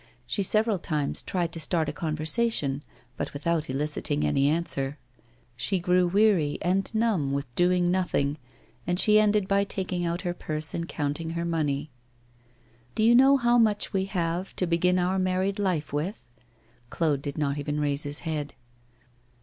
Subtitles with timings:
[0.25, 2.81] She several times tried to start a conversation,
[3.17, 4.97] but without eliciting any answer.
[4.97, 8.39] The hours went by, she grew weary and numb with doing nothing,
[8.87, 11.91] and she ended by taking out her purse and counting her money.
[12.95, 16.25] 'Do you know how much we have to begin our married life with?'
[16.89, 18.55] Claude did not even raise his head.